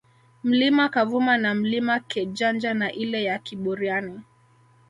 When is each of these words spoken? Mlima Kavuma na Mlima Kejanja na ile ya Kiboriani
Mlima 0.43 0.89
Kavuma 0.89 1.37
na 1.37 1.55
Mlima 1.55 1.99
Kejanja 1.99 2.73
na 2.73 2.91
ile 2.93 3.23
ya 3.23 3.39
Kiboriani 3.39 4.21